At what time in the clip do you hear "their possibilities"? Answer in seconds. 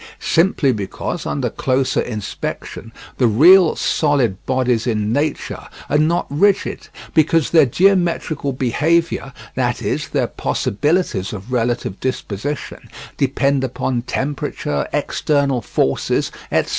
10.09-11.33